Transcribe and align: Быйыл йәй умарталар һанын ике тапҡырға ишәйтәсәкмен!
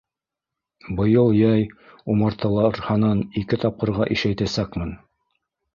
Быйыл 0.99 1.29
йәй 1.41 1.67
умарталар 2.15 2.81
һанын 2.89 3.23
ике 3.45 3.63
тапҡырға 3.67 4.13
ишәйтәсәкмен! 4.19 5.01